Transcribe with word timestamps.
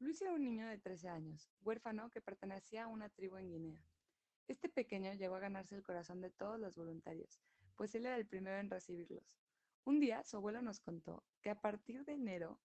Luis 0.00 0.22
era 0.22 0.32
un 0.32 0.42
niño 0.42 0.66
de 0.66 0.78
13 0.78 1.10
años, 1.10 1.50
huérfano 1.60 2.08
que 2.10 2.22
pertenecía 2.22 2.84
a 2.84 2.86
una 2.86 3.10
tribu 3.10 3.36
en 3.36 3.50
Guinea. 3.50 3.84
Este 4.48 4.70
pequeño 4.70 5.12
llegó 5.12 5.34
a 5.34 5.40
ganarse 5.40 5.74
el 5.74 5.82
corazón 5.82 6.22
de 6.22 6.30
todos 6.30 6.58
los 6.58 6.74
voluntarios, 6.74 7.38
pues 7.76 7.94
él 7.94 8.06
era 8.06 8.16
el 8.16 8.26
primero 8.26 8.56
en 8.56 8.70
recibirlos. 8.70 9.38
Un 9.84 10.00
día 10.00 10.24
su 10.24 10.38
abuelo 10.38 10.62
nos 10.62 10.80
contó 10.80 11.22
que 11.42 11.50
a 11.50 11.60
partir 11.60 12.06
de 12.06 12.14
enero, 12.14 12.58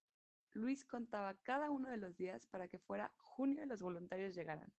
Luis 0.52 0.86
contaba 0.86 1.34
cada 1.42 1.70
uno 1.70 1.90
de 1.90 1.98
los 1.98 2.16
días 2.16 2.46
para 2.46 2.68
que 2.68 2.78
fuera 2.78 3.12
junio 3.18 3.62
y 3.64 3.66
los 3.66 3.82
voluntarios 3.82 4.34
llegaran. 4.34 4.72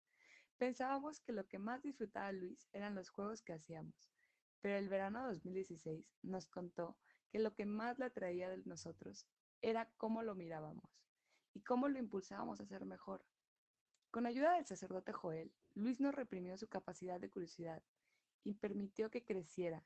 Pensábamos 0.57 1.21
que 1.21 1.33
lo 1.33 1.47
que 1.47 1.59
más 1.59 1.83
disfrutaba 1.83 2.33
Luis 2.33 2.71
eran 2.73 2.95
los 2.95 3.11
juegos 3.11 3.43
que 3.43 3.53
hacíamos, 3.53 4.11
pero 4.63 4.79
el 4.79 4.89
verano 4.89 5.21
de 5.27 5.35
2016 5.35 6.07
nos 6.23 6.47
contó 6.47 6.97
que 7.29 7.39
lo 7.39 7.53
que 7.53 7.67
más 7.67 7.99
le 7.99 8.07
atraía 8.07 8.49
de 8.49 8.63
nosotros 8.65 9.27
era 9.61 9.91
cómo 9.99 10.23
lo 10.23 10.35
mirábamos 10.35 11.06
y 11.57 11.63
cómo 11.63 11.89
lo 11.89 11.99
impulsábamos 11.99 12.61
a 12.61 12.67
ser 12.67 12.85
mejor. 12.85 13.25
Con 14.11 14.27
ayuda 14.27 14.53
del 14.57 14.67
sacerdote 14.67 15.13
Joel, 15.13 15.55
Luis 15.75 16.01
no 16.01 16.13
reprimió 16.13 16.59
su 16.59 16.69
capacidad 16.69 17.19
de 17.19 17.31
curiosidad 17.31 17.83
y 18.45 18.53
permitió 18.53 19.11
que 19.11 19.25
creciera, 19.25 19.83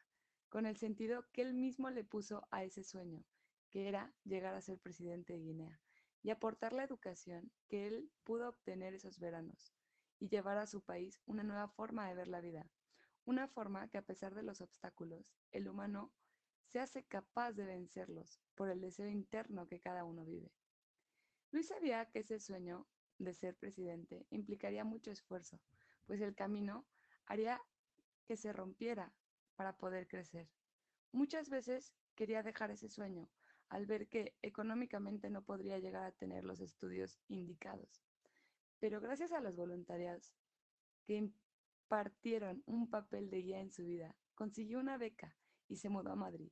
con 0.49 0.67
el 0.67 0.77
sentido 0.77 1.29
que 1.33 1.43
él 1.43 1.55
mismo 1.55 1.89
le 1.91 2.03
puso 2.03 2.45
a 2.51 2.65
ese 2.65 2.83
sueño, 2.83 3.25
que 3.71 3.87
era 3.87 4.13
llegar 4.25 4.57
a 4.57 4.61
ser 4.61 4.81
presidente 4.81 5.35
de 5.35 5.39
Guinea, 5.39 5.81
y 6.25 6.31
aportar 6.31 6.73
la 6.73 6.83
educación 6.83 7.53
que 7.69 7.87
él 7.87 8.11
pudo 8.25 8.49
obtener 8.49 8.93
esos 8.93 9.21
veranos, 9.21 9.73
y 10.19 10.29
llevar 10.29 10.59
a 10.59 10.67
su 10.67 10.83
país 10.83 11.21
una 11.25 11.45
nueva 11.45 11.69
forma 11.69 12.09
de 12.09 12.17
ver 12.17 12.27
la 12.27 12.41
vida, 12.41 12.69
una 13.27 13.47
forma 13.47 13.87
que 13.87 13.99
a 13.99 14.05
pesar 14.05 14.35
de 14.35 14.43
los 14.43 14.61
obstáculos, 14.61 15.37
el 15.53 15.69
humano 15.69 16.13
se 16.67 16.81
hace 16.81 17.05
capaz 17.05 17.53
de 17.53 17.65
vencerlos 17.65 18.41
por 18.57 18.71
el 18.71 18.81
deseo 18.81 19.07
interno 19.07 19.69
que 19.69 19.79
cada 19.79 20.03
uno 20.03 20.25
vive. 20.25 20.51
Luis 21.53 21.69
sabía 21.69 22.07
que 22.07 22.21
ese 22.21 22.39
sueño 22.39 22.87
de 23.19 23.35
ser 23.35 23.57
presidente 23.57 24.27
implicaría 24.31 24.85
mucho 24.85 25.11
esfuerzo, 25.11 25.61
pues 26.07 26.21
el 26.21 26.35
camino 26.35 26.87
haría 27.27 27.61
que 28.27 28.37
se 28.37 28.53
rompiera 28.53 29.13
para 29.57 29.77
poder 29.77 30.07
crecer. 30.07 30.49
Muchas 31.13 31.51
veces 31.51 31.93
quería 32.15 32.43
dejar 32.43 32.71
ese 32.71 32.89
sueño 32.89 33.29
al 33.69 33.87
ver 33.87 34.09
que 34.09 34.35
económicamente 34.43 35.31
no 35.31 35.43
podría 35.43 35.79
llegar 35.79 36.05
a 36.05 36.13
tener 36.13 36.45
los 36.45 36.61
estudios 36.61 37.19
indicados. 37.29 38.03
Pero 38.79 39.01
gracias 39.01 39.33
a 39.33 39.41
los 39.41 39.57
voluntarios 39.57 40.33
que 41.05 41.17
impartieron 41.17 42.63
un 42.67 42.89
papel 42.89 43.31
de 43.31 43.43
guía 43.43 43.61
en 43.61 43.71
su 43.71 43.85
vida, 43.85 44.17
consiguió 44.35 44.79
una 44.79 44.99
beca 44.99 45.37
y 45.69 45.77
se 45.77 45.89
mudó 45.89 46.13
a 46.13 46.17
Madrid. 46.17 46.51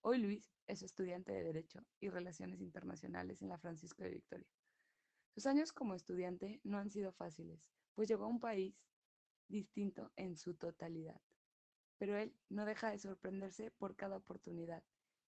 Hoy 0.00 0.18
Luis 0.18 0.48
es 0.66 0.82
estudiante 0.82 1.32
de 1.32 1.42
Derecho 1.42 1.84
y 2.00 2.08
Relaciones 2.08 2.60
Internacionales 2.60 3.42
en 3.42 3.48
la 3.48 3.58
Francisco 3.58 4.04
de 4.04 4.10
Victoria. 4.10 4.46
Sus 5.34 5.46
años 5.46 5.72
como 5.72 5.94
estudiante 5.94 6.60
no 6.62 6.78
han 6.78 6.88
sido 6.88 7.12
fáciles, 7.12 7.66
pues 7.94 8.08
llegó 8.08 8.24
a 8.24 8.28
un 8.28 8.38
país 8.38 8.76
distinto 9.48 10.12
en 10.16 10.36
su 10.36 10.54
totalidad. 10.54 11.20
Pero 11.98 12.16
él 12.16 12.32
no 12.48 12.64
deja 12.64 12.90
de 12.90 12.98
sorprenderse 12.98 13.72
por 13.72 13.96
cada 13.96 14.16
oportunidad 14.16 14.84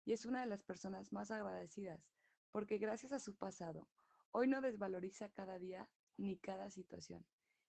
y 0.04 0.12
es 0.12 0.26
una 0.26 0.42
de 0.42 0.48
las 0.48 0.64
personas 0.64 1.14
más 1.14 1.32
agradecidas 1.32 2.06
porque 2.52 2.78
gracias 2.78 3.14
a 3.14 3.20
su 3.20 3.36
pasado, 3.36 3.88
hoy 4.32 4.48
no 4.48 4.62
desvaloriza 4.62 5.30
cada 5.30 5.60
día 5.60 5.90
ni 6.18 6.38
cada 6.38 6.70
situación. 6.72 7.26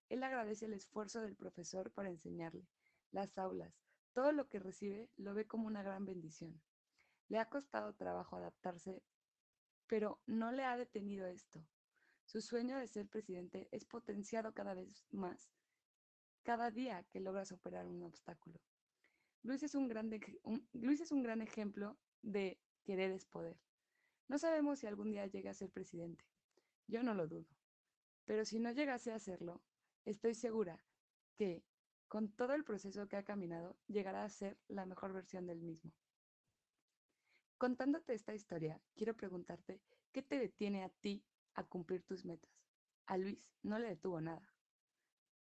Él 0.08 0.22
agradece 0.24 0.66
el 0.66 0.72
esfuerzo 0.72 1.20
del 1.20 1.36
profesor 1.36 1.92
para 1.92 2.08
enseñarle, 2.08 2.66
las 3.12 3.38
aulas, 3.38 3.78
todo 4.12 4.32
lo 4.32 4.48
que 4.48 4.58
recibe 4.58 5.10
lo 5.16 5.34
ve 5.34 5.46
como 5.46 5.66
una 5.66 5.82
gran 5.82 6.04
bendición. 6.04 6.60
Le 7.28 7.38
ha 7.38 7.48
costado 7.48 7.94
trabajo 7.94 8.36
adaptarse, 8.36 9.02
pero 9.86 10.20
no 10.26 10.52
le 10.52 10.64
ha 10.64 10.76
detenido 10.76 11.26
esto. 11.26 11.64
Su 12.24 12.40
sueño 12.40 12.78
de 12.78 12.88
ser 12.88 13.08
presidente 13.08 13.68
es 13.72 13.84
potenciado 13.84 14.52
cada 14.52 14.74
vez 14.74 15.06
más, 15.10 15.50
cada 16.42 16.70
día 16.70 17.04
que 17.10 17.20
logra 17.20 17.44
superar 17.44 17.86
un 17.86 18.02
obstáculo. 18.02 18.60
Luis 19.42 19.62
es 19.62 19.74
un, 19.74 19.88
gran 21.22 21.42
ejemplo 21.42 21.98
de 22.22 22.58
querer 22.84 23.12
es 23.12 23.24
poder. 23.24 23.56
No 24.26 24.38
sabemos 24.38 24.80
si 24.80 24.86
algún 24.86 25.10
día 25.10 25.26
llegue 25.26 25.48
a 25.48 25.54
ser 25.54 25.70
presidente. 25.70 26.24
Yo 26.86 27.02
no 27.02 27.14
lo 27.14 27.28
dudo. 27.28 27.46
Pero 28.24 28.44
si 28.44 28.58
no 28.58 28.72
llegase 28.72 29.12
a 29.12 29.16
hacerlo, 29.16 29.62
estoy 30.04 30.34
segura 30.34 30.84
que, 31.36 31.64
con 32.08 32.30
todo 32.30 32.54
el 32.54 32.64
proceso 32.64 33.08
que 33.08 33.16
ha 33.16 33.24
caminado, 33.24 33.76
llegará 33.86 34.24
a 34.24 34.30
ser 34.30 34.58
la 34.68 34.86
mejor 34.86 35.12
versión 35.12 35.46
del 35.46 35.60
mismo. 35.60 35.92
Contándote 37.58 38.14
esta 38.14 38.34
historia, 38.34 38.80
quiero 38.94 39.16
preguntarte, 39.16 39.80
¿qué 40.12 40.22
te 40.22 40.38
detiene 40.38 40.84
a 40.84 40.90
ti 40.90 41.24
a 41.54 41.64
cumplir 41.64 42.04
tus 42.04 42.24
metas? 42.24 42.52
A 43.06 43.16
Luis 43.18 43.50
no 43.64 43.80
le 43.80 43.88
detuvo 43.88 44.20
nada. 44.20 44.54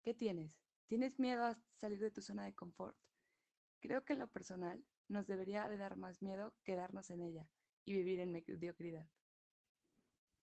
¿Qué 0.03 0.13
tienes? 0.13 0.59
¿Tienes 0.87 1.19
miedo 1.19 1.45
a 1.45 1.57
salir 1.79 2.01
de 2.01 2.11
tu 2.11 2.21
zona 2.21 2.43
de 2.43 2.53
confort? 2.53 2.97
Creo 3.79 4.03
que 4.03 4.11
en 4.11 4.19
lo 4.19 4.27
personal 4.27 4.83
nos 5.07 5.25
debería 5.25 5.69
de 5.69 5.77
dar 5.77 5.95
más 5.95 6.21
miedo 6.21 6.53
quedarnos 6.65 7.09
en 7.11 7.21
ella 7.21 7.47
y 7.85 7.93
vivir 7.93 8.19
en 8.19 8.33
mediocridad. 8.33 9.07